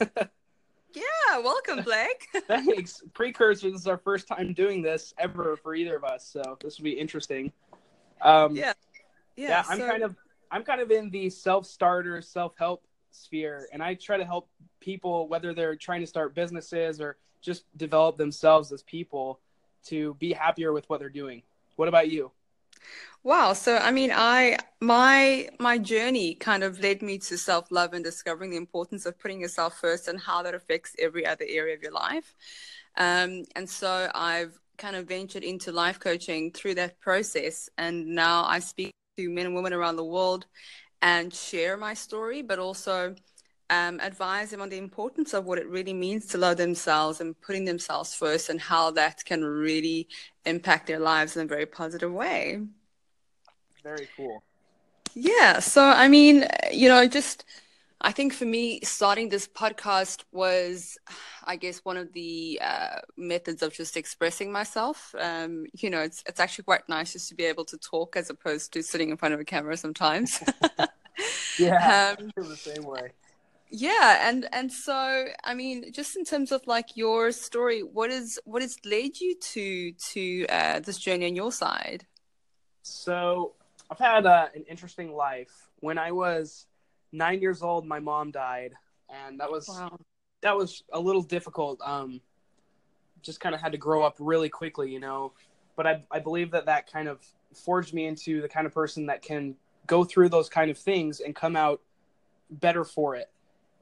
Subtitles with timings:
[0.94, 2.28] yeah, welcome, Blake.
[2.46, 3.02] Thanks.
[3.14, 6.78] Precursor, this is our first time doing this ever for either of us, so this
[6.78, 7.52] will be interesting.
[8.22, 8.72] Um, yeah.
[9.36, 9.64] yeah, Yeah.
[9.68, 10.16] I'm so- kind of
[10.52, 14.48] I'm kind of in the self-starter, self-help sphere, and I try to help
[14.80, 19.38] people whether they're trying to start businesses or just develop themselves as people
[19.86, 21.42] to be happier with what they're doing.
[21.76, 22.32] What about you?
[23.22, 23.52] Wow.
[23.52, 28.50] So, I mean, I my my journey kind of led me to self-love and discovering
[28.50, 31.92] the importance of putting yourself first and how that affects every other area of your
[31.92, 32.34] life.
[32.96, 38.44] Um, and so I've kind of ventured into life coaching through that process, and now
[38.44, 40.46] I speak to men and women around the world
[41.02, 43.14] and share my story, but also
[43.70, 47.40] um, advise them on the importance of what it really means to love themselves and
[47.40, 50.08] putting themselves first, and how that can really
[50.44, 52.60] impact their lives in a very positive way.
[53.82, 54.42] Very cool.
[55.14, 55.60] Yeah.
[55.60, 57.44] So, I mean, you know, just
[58.00, 60.98] I think for me, starting this podcast was,
[61.44, 65.14] I guess, one of the uh, methods of just expressing myself.
[65.18, 68.30] Um, you know, it's it's actually quite nice just to be able to talk as
[68.30, 70.42] opposed to sitting in front of a camera sometimes.
[71.58, 73.12] Yeah, Um, feel the same way.
[73.70, 78.38] Yeah, and and so I mean, just in terms of like your story, what is
[78.44, 82.06] what has led you to to uh, this journey on your side?
[82.82, 83.54] So
[83.90, 85.68] I've had uh, an interesting life.
[85.80, 86.66] When I was
[87.12, 88.72] nine years old, my mom died,
[89.08, 89.98] and that was Wow.
[90.42, 91.80] that was a little difficult.
[91.82, 92.20] Um,
[93.22, 95.32] just kind of had to grow up really quickly, you know.
[95.76, 97.20] But I I believe that that kind of
[97.54, 101.20] forged me into the kind of person that can go through those kind of things
[101.20, 101.80] and come out
[102.50, 103.30] better for it.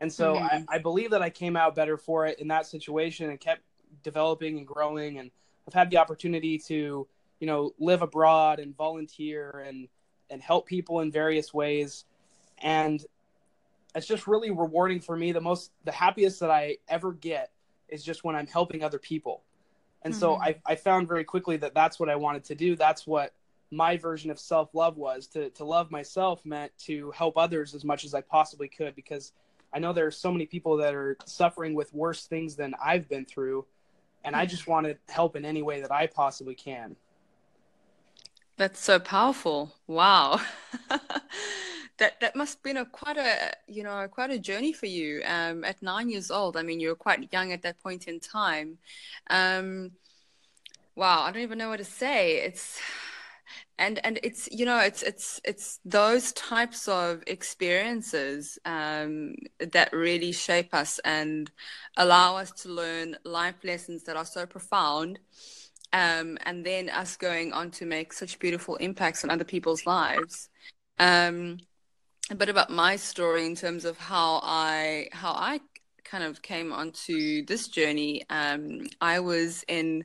[0.00, 0.42] And so Mhm.
[0.42, 3.62] I, I believe that I came out better for it in that situation and kept
[4.02, 5.18] developing and growing.
[5.18, 5.30] And
[5.66, 7.08] I've had the opportunity to,
[7.40, 9.88] you know, live abroad and volunteer and
[10.30, 12.04] and help people in various ways.
[12.58, 13.04] And
[13.94, 15.32] it's just really rewarding for me.
[15.32, 17.50] The most the happiest that I ever get
[17.88, 19.42] is just when I'm helping other people.
[20.02, 20.40] And so Mhm.
[20.42, 22.76] I, I found very quickly that that's what I wanted to do.
[22.76, 23.32] That's what
[23.70, 25.26] my version of self love was.
[25.28, 29.32] To, to love myself meant to help others as much as I possibly could because
[29.72, 33.08] I know there are so many people that are suffering with worse things than I've
[33.08, 33.66] been through.
[34.24, 36.96] And I just want to help in any way that I possibly can.
[38.56, 39.72] That's so powerful.
[39.86, 40.40] Wow.
[41.98, 45.20] That that must have been a quite a you know quite a journey for you.
[45.26, 48.20] Um, at nine years old, I mean, you were quite young at that point in
[48.20, 48.78] time.
[49.30, 49.90] Um,
[50.94, 52.36] wow, I don't even know what to say.
[52.36, 52.80] It's
[53.78, 60.32] and and it's you know it's it's it's those types of experiences um, that really
[60.32, 61.50] shape us and
[61.96, 65.18] allow us to learn life lessons that are so profound
[65.92, 70.48] um, and then us going on to make such beautiful impacts on other people's lives.
[70.98, 71.58] Um,
[72.30, 75.60] a bit about my story in terms of how I how I
[76.04, 78.24] kind of came onto this journey.
[78.28, 80.04] Um, I was in.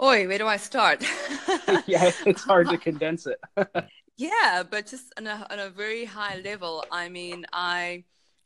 [0.00, 1.02] Oi, where do I start?
[1.86, 3.40] yeah, it's hard to condense it.
[4.16, 6.84] Yeah, but just on a on a very high level.
[6.90, 8.02] I mean, I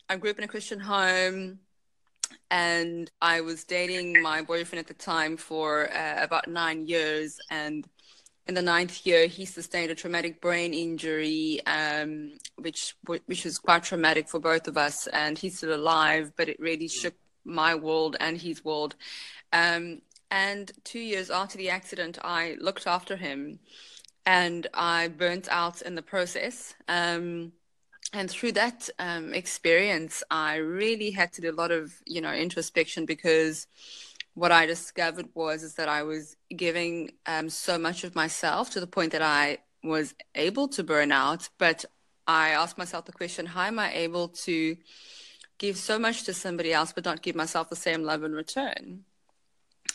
[0.09, 1.61] I grew up in a Christian home,
[2.51, 7.39] and I was dating my boyfriend at the time for uh, about nine years.
[7.51, 7.89] And
[8.47, 13.83] in the ninth year, he sustained a traumatic brain injury, um, which which was quite
[13.85, 15.07] traumatic for both of us.
[15.07, 17.15] And he's still alive, but it really shook
[17.45, 18.95] my world and his world.
[19.55, 20.03] Um,
[20.33, 23.59] and two years after the accident, I looked after him
[24.25, 26.73] and I burnt out in the process.
[26.89, 27.53] Um,
[28.15, 32.33] and through that um, experience, I really had to do a lot of, you know,
[32.33, 33.67] introspection because
[34.33, 38.81] what I discovered was is that I was giving um, so much of myself to
[38.81, 41.51] the point that I was able to burn out.
[41.59, 41.85] But
[42.27, 44.79] I asked myself the question: How am I able to
[45.59, 49.05] give so much to somebody else, but not give myself the same love in return?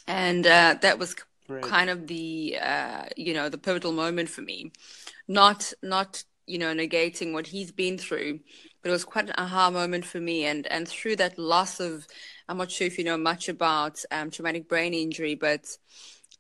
[0.08, 1.16] And uh, that was
[1.50, 1.76] Right.
[1.76, 4.72] kind of the uh, you know the pivotal moment for me
[5.28, 8.40] not not you know negating what he's been through
[8.82, 12.08] but it was quite an aha moment for me and and through that loss of
[12.50, 15.66] i'm not sure if you know much about um, traumatic brain injury but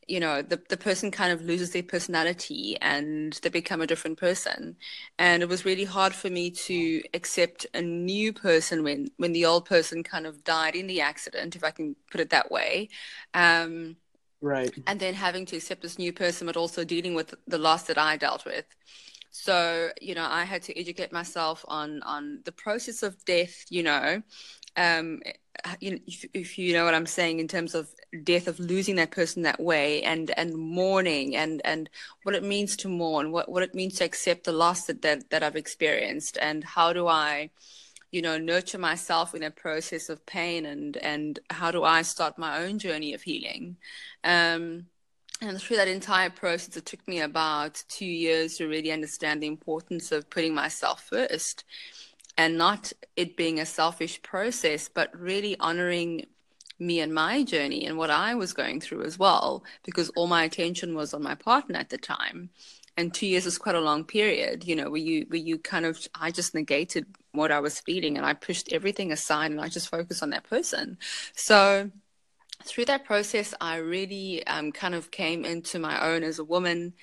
[0.07, 4.18] you know the, the person kind of loses their personality and they become a different
[4.18, 4.75] person
[5.19, 9.45] and it was really hard for me to accept a new person when when the
[9.45, 12.89] old person kind of died in the accident if i can put it that way
[13.33, 13.98] um,
[14.42, 14.74] Right.
[14.86, 17.98] and then having to accept this new person, but also dealing with the loss that
[17.98, 18.65] I dealt with.
[19.31, 23.65] So, you know, I had to educate myself on on the process of death.
[23.69, 24.24] You know,
[24.77, 25.21] um,
[25.80, 27.89] you know, if, if you know what I'm saying in terms of
[28.24, 31.89] death of losing that person that way, and and mourning, and and
[32.24, 35.30] what it means to mourn, what what it means to accept the loss that that,
[35.30, 37.50] that I've experienced, and how do I
[38.12, 42.38] you know, nurture myself in a process of pain and and how do I start
[42.38, 43.77] my own journey of healing.
[44.24, 44.88] Um,
[45.42, 49.48] and through that entire process, it took me about two years to really understand the
[49.48, 51.63] importance of putting myself first
[52.38, 56.28] and not it being a selfish process, but really honoring
[56.80, 60.44] me and my journey and what I was going through as well, because all my
[60.44, 62.50] attention was on my partner at the time.
[62.95, 65.86] And two years is quite a long period, you know, where you where you kind
[65.86, 69.68] of I just negated what I was feeling and I pushed everything aside and I
[69.68, 70.98] just focused on that person.
[71.36, 71.92] So
[72.63, 76.94] through that process, I really um, kind of came into my own as a woman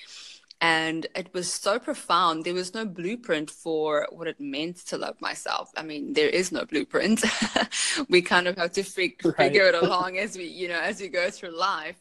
[0.60, 2.44] and it was so profound.
[2.44, 5.70] There was no blueprint for what it meant to love myself.
[5.76, 7.24] I mean there is no blueprint.
[8.08, 9.36] We kind of have to fig- right.
[9.36, 12.00] figure it along as we you know as we go through life.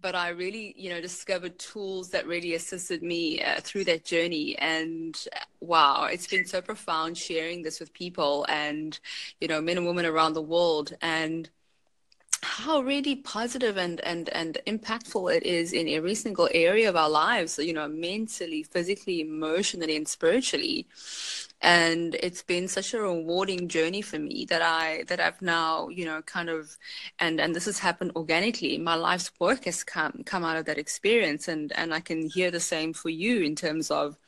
[0.00, 4.56] But i really you know discovered tools that really assisted me uh, through that journey.
[4.58, 8.98] And uh, wow it's been so profound sharing this with people and
[9.40, 10.94] you know men and women around the world.
[11.02, 11.50] And
[12.44, 17.08] how really positive and, and, and impactful it is in every single area of our
[17.08, 20.86] lives, you know, mentally, physically, emotionally, and spiritually.
[21.62, 26.04] And it's been such a rewarding journey for me that I that I've now, you
[26.04, 26.76] know, kind of
[27.18, 28.76] and and this has happened organically.
[28.78, 32.50] My life's work has come come out of that experience and and I can hear
[32.50, 34.18] the same for you in terms of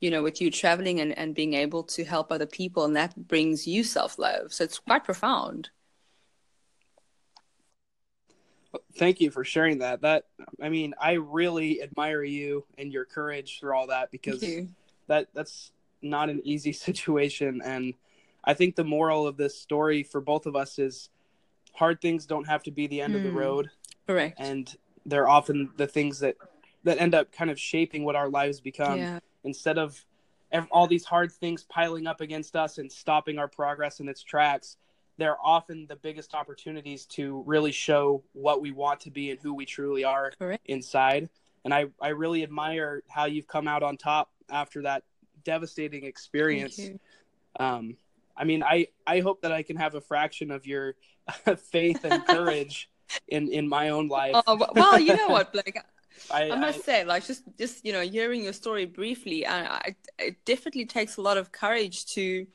[0.00, 3.16] you know, with you traveling and, and being able to help other people, and that
[3.28, 4.52] brings you self love.
[4.52, 5.70] So it's quite profound.
[8.96, 10.02] Thank you for sharing that.
[10.02, 10.24] That
[10.62, 14.44] I mean, I really admire you and your courage through all that because
[15.08, 17.94] that that's not an easy situation and
[18.46, 21.10] I think the moral of this story for both of us is
[21.74, 23.18] hard things don't have to be the end mm.
[23.18, 23.38] of the hmm.
[23.38, 23.70] road.
[24.06, 24.38] Correct.
[24.38, 24.72] And
[25.04, 26.36] they're often the things that
[26.84, 29.18] that end up kind of shaping what our lives become yeah.
[29.42, 30.04] instead of
[30.70, 34.76] all these hard things piling up against us and stopping our progress in its tracks
[35.18, 39.54] they're often the biggest opportunities to really show what we want to be and who
[39.54, 40.64] we truly are Correct.
[40.66, 41.28] inside.
[41.64, 45.04] And I, I really admire how you've come out on top after that
[45.44, 46.80] devastating experience.
[47.58, 47.96] Um,
[48.36, 50.94] I mean, I, I hope that I can have a fraction of your
[51.56, 52.90] faith and courage
[53.28, 54.36] in, in my own life.
[54.46, 55.78] Oh, well, you know what, Blake?
[56.30, 59.66] I, I, must I, say, like just just you know, hearing your story briefly, I,
[59.66, 62.46] I, it definitely takes a lot of courage to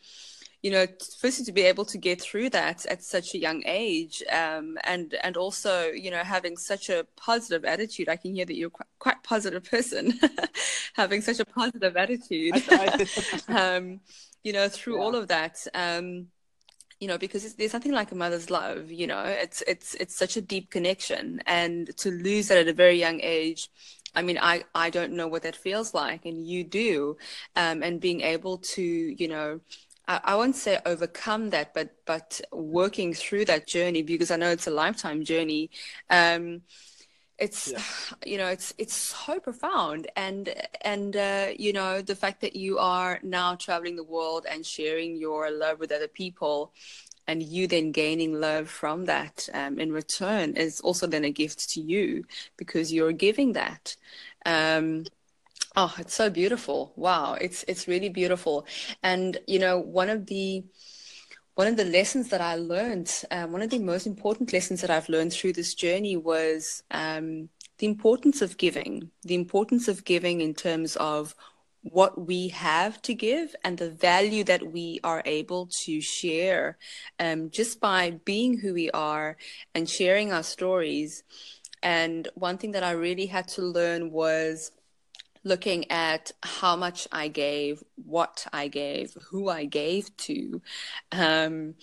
[0.61, 0.85] you know,
[1.19, 5.15] firstly to be able to get through that at such a young age, um, and
[5.23, 8.09] and also you know having such a positive attitude.
[8.09, 10.19] I can hear that you're quite, quite positive person,
[10.93, 12.61] having such a positive attitude.
[13.47, 14.01] um,
[14.43, 15.03] you know, through yeah.
[15.03, 15.65] all of that.
[15.73, 16.27] Um,
[16.99, 20.37] you know because there's nothing like a mother's love you know it's it's it's such
[20.37, 23.71] a deep connection and to lose that at a very young age
[24.13, 27.17] I mean, I, I don't know what that feels like, and you do.
[27.55, 29.61] Um, and being able to, you know,
[30.23, 34.67] I, won't say overcome that, but but working through that journey because I know it's
[34.67, 35.69] a lifetime journey.
[36.09, 36.61] Um,
[37.37, 37.81] it's yeah.
[38.25, 42.77] you know it's it's so profound and and uh, you know the fact that you
[42.77, 46.71] are now traveling the world and sharing your love with other people
[47.27, 51.69] and you then gaining love from that um, in return is also then a gift
[51.69, 52.23] to you
[52.57, 53.95] because you're giving that
[54.45, 55.05] um,
[55.75, 56.93] Oh, it's so beautiful.
[56.95, 57.35] Wow.
[57.35, 58.65] It's it's really beautiful.
[59.03, 60.65] And you know, one of the
[61.55, 64.89] one of the lessons that I learned, um, one of the most important lessons that
[64.89, 70.41] I've learned through this journey was um, the importance of giving, the importance of giving
[70.41, 71.35] in terms of
[71.83, 76.77] what we have to give and the value that we are able to share
[77.19, 79.35] um, just by being who we are
[79.73, 81.23] and sharing our stories.
[81.83, 84.71] And one thing that I really had to learn was
[85.43, 90.61] looking at how much I gave, what I gave, who I gave to,
[91.11, 91.75] um,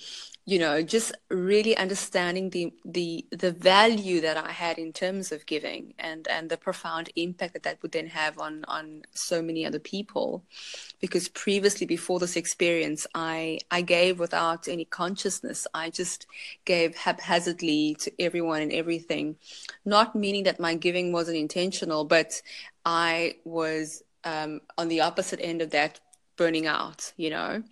[0.46, 5.44] you know, just really understanding the the the value that I had in terms of
[5.44, 9.66] giving, and and the profound impact that that would then have on on so many
[9.66, 10.44] other people,
[11.00, 15.66] because previously before this experience, I I gave without any consciousness.
[15.74, 16.26] I just
[16.64, 19.36] gave haphazardly to everyone and everything,
[19.84, 22.40] not meaning that my giving wasn't intentional, but
[22.88, 26.00] I was um, on the opposite end of that,
[26.36, 27.62] burning out, you know.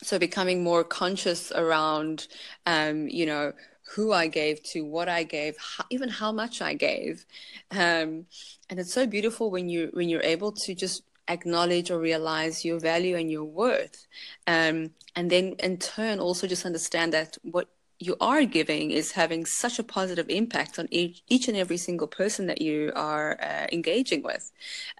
[0.00, 2.28] So becoming more conscious around,
[2.64, 3.52] um, you know,
[3.94, 7.26] who I gave to, what I gave, how, even how much I gave,
[7.72, 8.26] um,
[8.70, 12.78] and it's so beautiful when you when you're able to just acknowledge or realize your
[12.78, 14.06] value and your worth,
[14.46, 17.68] um, and then in turn also just understand that what
[18.00, 22.06] you are giving is having such a positive impact on each, each and every single
[22.06, 24.52] person that you are uh, engaging with.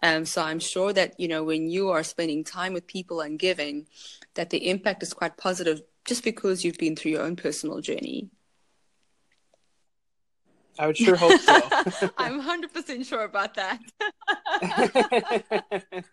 [0.02, 3.38] Um, so I'm sure that, you know, when you are spending time with people and
[3.38, 3.86] giving,
[4.34, 8.30] that the impact is quite positive just because you've been through your own personal journey.
[10.78, 11.60] I would sure hope so.
[12.18, 13.80] I'm 100% sure about that.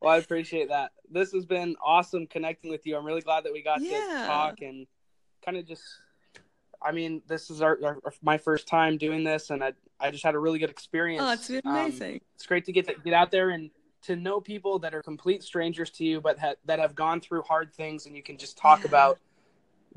[0.00, 0.92] well, I appreciate that.
[1.10, 2.96] This has been awesome connecting with you.
[2.96, 4.00] I'm really glad that we got Yeah.
[4.00, 4.86] to talk and
[5.44, 5.82] kind of just.
[6.84, 10.24] I mean, this is our, our my first time doing this, and I I just
[10.24, 11.24] had a really good experience.
[11.26, 12.20] Oh, it's been Um, amazing.
[12.34, 13.70] it's great to get to, get out there and
[14.02, 17.42] to know people that are complete strangers to you, but ha- that have gone through
[17.42, 18.88] hard things, and you can just talk Yeah.
[18.88, 19.18] about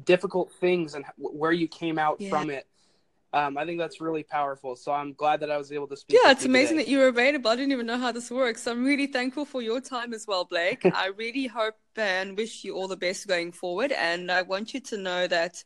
[0.06, 2.29] difficult things and wh- where you came out Yeah.
[2.29, 2.67] from it.
[3.34, 4.75] Um, I think that's really powerful.
[4.77, 6.17] So I'm glad that I was able to speak.
[6.24, 6.86] Yeah, it's amazing today.
[6.86, 7.51] that you were available.
[7.51, 8.63] I didn't even know how this works.
[8.63, 10.82] So I'm really thankful for your time as well, Blake.
[10.94, 13.91] I really hope and wish you all the best going forward.
[13.91, 15.62] And I want you to know that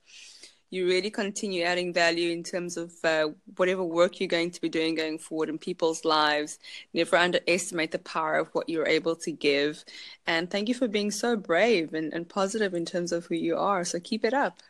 [0.71, 4.69] you really continue adding value in terms of uh, whatever work you're going to be
[4.69, 6.59] doing going forward in people's lives.
[6.93, 9.83] Never underestimate the power of what you're able to give.
[10.25, 13.57] And thank you for being so brave and, and positive in terms of who you
[13.57, 13.83] are.
[13.83, 14.61] So keep it up.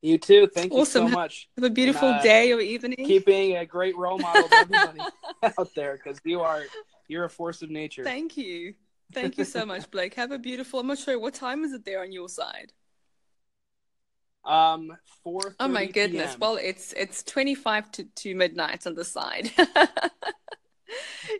[0.00, 0.46] You too.
[0.46, 1.08] Thank you Awesome.
[1.08, 1.48] so much.
[1.56, 3.04] Have a beautiful uh, day or evening.
[3.04, 5.00] Keep being a great role model to everybody
[5.58, 6.62] out there because you are
[7.08, 8.04] you're a force of nature.
[8.04, 8.74] Thank you.
[9.12, 10.14] Thank you so much, Blake.
[10.14, 10.80] Have a beautiful.
[10.80, 12.72] I'm not sure what time is it there on your side.
[14.44, 15.54] Um, four.
[15.60, 16.38] Oh my goodness.
[16.38, 19.50] Well, it's it's 25 to, to midnight on the side.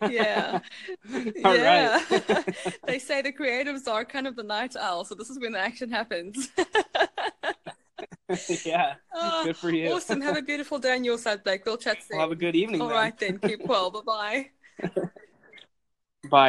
[0.08, 0.60] yeah.
[1.44, 2.02] All yeah.
[2.10, 2.56] right.
[2.86, 5.58] they say the creatives are kind of the night owl, so this is when the
[5.58, 6.50] action happens.
[8.64, 8.94] yeah.
[9.14, 9.92] Oh, Good for you.
[9.92, 10.20] awesome.
[10.20, 11.64] Have a beautiful day on your side, Blake.
[11.64, 12.18] We'll chat soon.
[12.18, 12.82] Well, have a good evening.
[12.82, 12.96] All then.
[12.96, 13.38] right then.
[13.38, 13.90] Keep well.
[13.90, 14.50] Bye
[14.84, 15.08] bye.